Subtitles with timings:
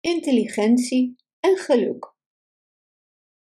[0.00, 2.14] intelligentie en geluk.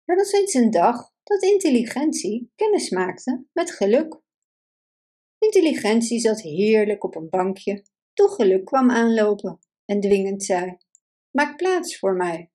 [0.06, 4.22] Er was eens een dag dat intelligentie kennis maakte met geluk.
[5.38, 10.78] Intelligentie zat heerlijk op een bankje toen geluk kwam aanlopen en dwingend zei:
[11.32, 12.52] Maak plaats voor mij.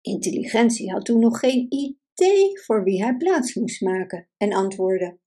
[0.00, 5.18] Intelligentie had toen nog geen idee voor wie hij plaats moest maken en antwoordde: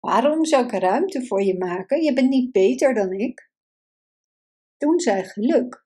[0.00, 2.02] Waarom zou ik ruimte voor je maken?
[2.02, 3.50] Je bent niet beter dan ik.
[4.76, 5.85] Toen zei geluk: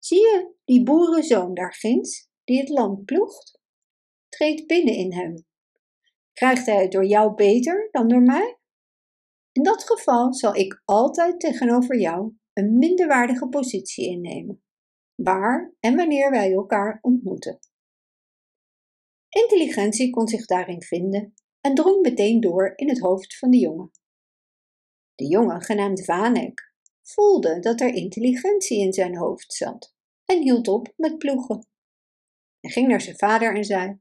[0.00, 3.60] Zie je die boerenzoon daar ginds, die het land ploegt?
[4.28, 5.46] Treed binnen in hem.
[6.32, 8.58] Krijgt hij het door jou beter dan door mij?
[9.52, 14.62] In dat geval zal ik altijd tegenover jou een minderwaardige positie innemen,
[15.14, 17.58] waar en wanneer wij elkaar ontmoeten.
[19.28, 23.90] Intelligentie kon zich daarin vinden en drong meteen door in het hoofd van de jongen.
[25.14, 26.69] De jongen, genaamd Vanek,
[27.12, 31.66] voelde dat er intelligentie in zijn hoofd zat en hield op met ploegen.
[32.60, 33.96] Hij ging naar zijn vader en zei: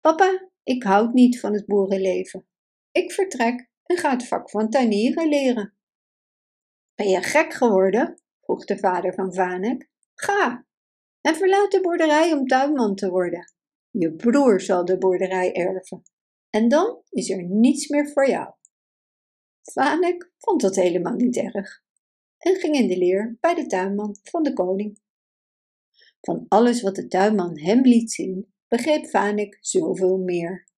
[0.00, 2.46] Papa, ik houd niet van het boerenleven.
[2.92, 5.74] Ik vertrek en ga het vak van tuinieren leren.
[6.94, 8.22] Ben je gek geworden?
[8.40, 9.90] vroeg de vader van Vanek.
[10.14, 10.66] Ga
[11.20, 13.52] en verlaat de boerderij om tuinman te worden.
[13.90, 16.02] Je broer zal de boerderij erven.
[16.50, 18.54] En dan is er niets meer voor jou.
[19.62, 21.83] Vanek vond dat helemaal niet erg
[22.44, 24.98] en ging in de leer bij de tuinman van de koning.
[26.20, 30.68] Van alles wat de tuinman hem liet zien, begreep Vanek zoveel meer.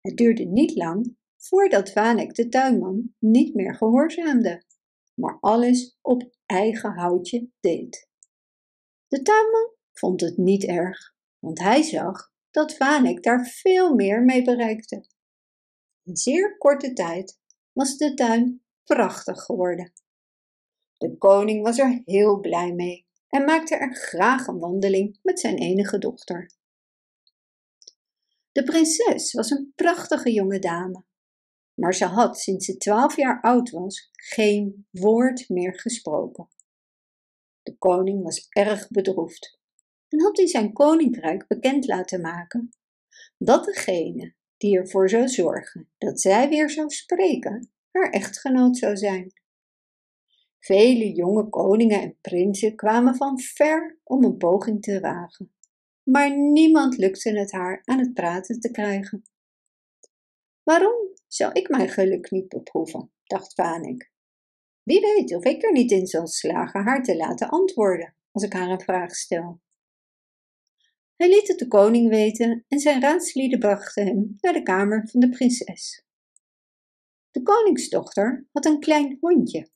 [0.00, 4.64] Het duurde niet lang voordat Vanek de tuinman niet meer gehoorzaamde,
[5.14, 8.08] maar alles op eigen houtje deed.
[9.08, 14.42] De tuinman vond het niet erg, want hij zag dat Vanek daar veel meer mee
[14.42, 15.04] bereikte.
[16.02, 17.40] In zeer korte tijd
[17.72, 19.92] was de tuin prachtig geworden.
[20.96, 25.58] De koning was er heel blij mee en maakte er graag een wandeling met zijn
[25.58, 26.50] enige dochter.
[28.52, 31.04] De prinses was een prachtige jonge dame,
[31.74, 36.48] maar ze had sinds ze twaalf jaar oud was geen woord meer gesproken.
[37.62, 39.60] De koning was erg bedroefd
[40.08, 42.68] en had in zijn koninkrijk bekend laten maken
[43.38, 49.32] dat degene die ervoor zou zorgen dat zij weer zou spreken, haar echtgenoot zou zijn.
[50.64, 55.54] Vele jonge koningen en prinsen kwamen van ver om een poging te wagen,
[56.02, 59.22] maar niemand lukte het haar aan het praten te krijgen.
[60.62, 60.94] Waarom
[61.26, 63.12] zou ik mijn geluk niet beproeven?
[63.24, 64.12] dacht Vanek.
[64.82, 68.52] Wie weet of ik er niet in zal slagen haar te laten antwoorden als ik
[68.52, 69.60] haar een vraag stel.
[71.16, 75.20] Hij liet het de koning weten en zijn raadslieden brachten hem naar de kamer van
[75.20, 76.04] de prinses.
[77.30, 79.72] De koningsdochter had een klein hondje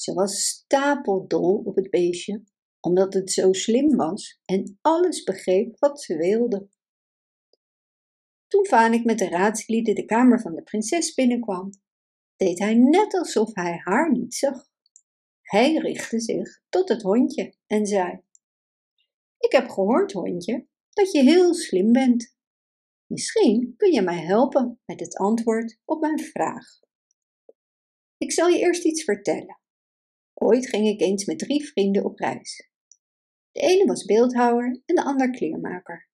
[0.00, 2.44] ze was stapeldol op het beestje,
[2.80, 6.68] omdat het zo slim was en alles begreep wat ze wilde.
[8.46, 11.70] Toen Vanik met de raadslieden de kamer van de prinses binnenkwam,
[12.36, 14.68] deed hij net alsof hij haar niet zag.
[15.42, 18.22] Hij richtte zich tot het hondje en zei:
[19.38, 22.36] Ik heb gehoord, hondje, dat je heel slim bent.
[23.06, 26.66] Misschien kun je mij helpen met het antwoord op mijn vraag.
[28.16, 29.59] Ik zal je eerst iets vertellen.
[30.42, 32.70] Ooit ging ik eens met drie vrienden op reis.
[33.52, 36.08] De ene was beeldhouwer en de ander kleermaker.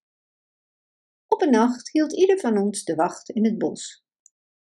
[1.27, 4.05] Op een nacht hield ieder van ons de wacht in het bos.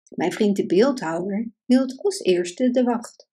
[0.09, 3.29] Mijn vriend de beeldhouwer hield als eerste de wacht.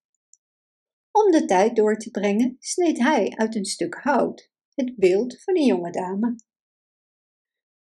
[1.12, 5.58] Om de tijd door te brengen sneed hij uit een stuk hout het beeld van
[5.58, 6.36] een jonge dame.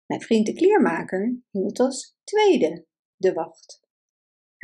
[0.07, 3.84] Mijn vriend de kleermaker hield als tweede de wacht.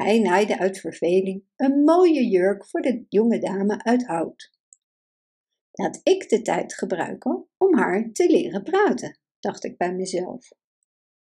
[0.00, 4.50] Hij naaide uit verveling een mooie jurk voor de jonge dame uit hout.
[5.70, 10.48] Laat ik de tijd gebruiken om haar te leren praten, dacht ik bij mezelf.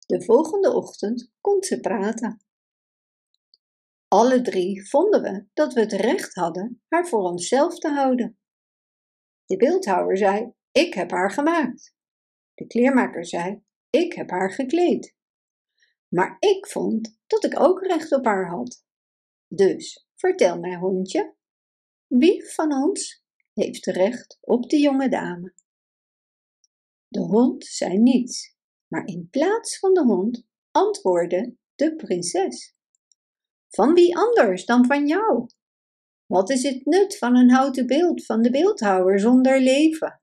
[0.06, 2.46] De volgende ochtend kon ze praten.
[4.08, 8.38] Alle drie vonden we dat we het recht hadden haar voor onszelf te houden.
[9.46, 11.96] De beeldhouwer zei: Ik heb haar gemaakt.
[12.54, 15.16] De kleermaker zei: Ik heb haar gekleed.
[16.14, 18.86] Maar ik vond dat ik ook recht op haar had.
[19.48, 21.36] Dus vertel mij, hondje,
[22.08, 23.24] wie van ons
[23.54, 25.54] heeft recht op de jonge dame?
[27.08, 28.56] De hond zei niets,
[28.88, 32.76] maar in plaats van de hond antwoordde de prinses.
[33.70, 35.48] Van wie anders dan van jou?
[36.26, 40.22] Wat is het nut van een houten beeld van de beeldhouwer zonder leven?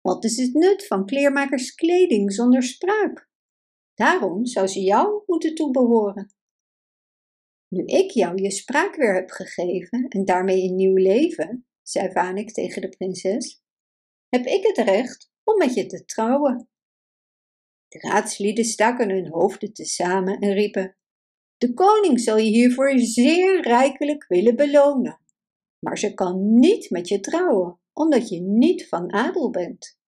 [0.00, 3.29] Wat is het nut van kleermakers kleding zonder spraak?
[4.00, 6.34] Daarom zou ze jou moeten toebehoren.
[7.68, 12.52] Nu ik jou je spraak weer heb gegeven en daarmee een nieuw leven, zei Vanik
[12.52, 13.62] tegen de prinses,
[14.28, 16.68] heb ik het recht om met je te trouwen.
[17.88, 20.96] De raadslieden staken hun hoofden tezamen en riepen:
[21.56, 25.20] De koning zal je hiervoor zeer rijkelijk willen belonen,
[25.78, 29.99] maar ze kan niet met je trouwen, omdat je niet van adel bent.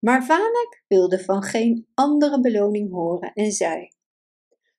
[0.00, 3.88] Maar Vanek wilde van geen andere beloning horen en zei: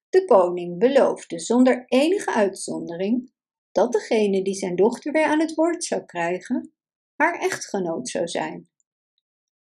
[0.09, 3.31] De koning beloofde zonder enige uitzondering
[3.71, 6.73] dat degene die zijn dochter weer aan het woord zou krijgen,
[7.15, 8.69] haar echtgenoot zou zijn.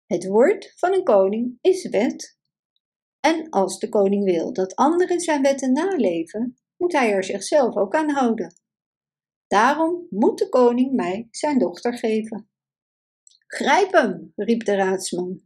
[0.06, 2.38] Het woord van een koning is wet.
[3.20, 7.94] En als de koning wil dat anderen zijn wetten naleven, moet hij er zichzelf ook
[7.94, 8.54] aan houden.
[9.46, 12.51] Daarom moet de koning mij zijn dochter geven.
[13.54, 15.40] Grijp hem, riep de raadsman.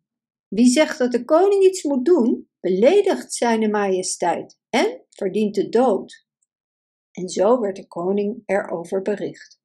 [0.48, 6.26] Wie zegt dat de koning iets moet doen, beledigt zijn majesteit en verdient de dood.
[7.10, 9.60] En zo werd de koning erover bericht.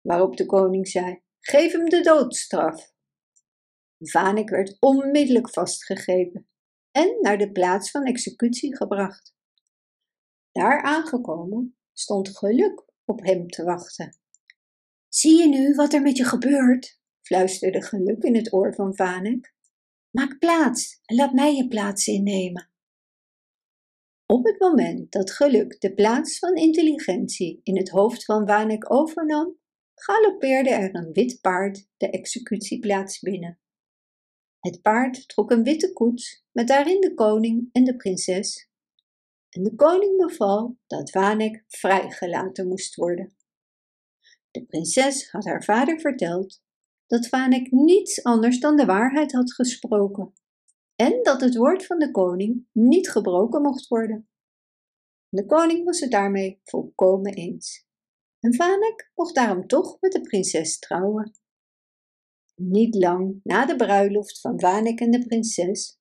[0.00, 2.92] Waarop de koning zei: Geef hem de doodstraf.
[3.98, 6.48] Vanek werd onmiddellijk vastgegrepen
[6.90, 9.34] en naar de plaats van executie gebracht.
[10.52, 14.18] Daar aangekomen stond geluk op hem te wachten.
[15.08, 17.02] Zie je nu wat er met je gebeurt?
[17.26, 19.54] Fluisterde geluk in het oor van Vanek.
[20.10, 22.70] Maak plaats en laat mij je plaats innemen.
[24.26, 29.58] Op het moment dat geluk de plaats van intelligentie in het hoofd van Vanek overnam,
[29.94, 33.58] galoppeerde er een wit paard de executieplaats binnen.
[34.60, 38.68] Het paard trok een witte koets met daarin de koning en de prinses.
[39.48, 43.36] En de koning beval dat Vanek vrijgelaten moest worden.
[44.50, 46.62] De prinses had haar vader verteld
[47.06, 50.32] dat Vanek niets anders dan de waarheid had gesproken
[50.96, 54.28] en dat het woord van de koning niet gebroken mocht worden.
[55.28, 57.86] De koning was het daarmee volkomen eens.
[58.40, 61.32] En Vanek mocht daarom toch met de prinses trouwen.
[62.54, 65.98] Niet lang na de bruiloft van Vanek en de prinses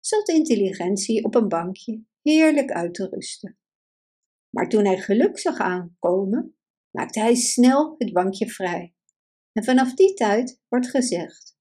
[0.00, 3.58] zat intelligentie op een bankje heerlijk uit te rusten.
[4.50, 6.56] Maar toen hij geluk zag aankomen,
[6.90, 8.95] maakte hij snel het bankje vrij.
[9.56, 11.56] En vanaf die tijd wordt gezegd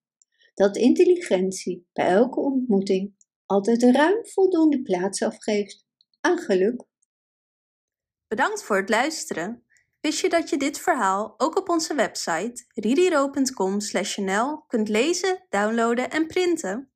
[0.53, 3.15] dat intelligentie bij elke ontmoeting
[3.45, 5.85] altijd ruim voldoende plaats afgeeft
[6.21, 6.83] aan geluk.
[8.27, 9.65] Bedankt voor het luisteren.
[9.99, 16.27] Wist je dat je dit verhaal ook op onze website ririro.com/nl kunt lezen, downloaden en
[16.27, 16.94] printen?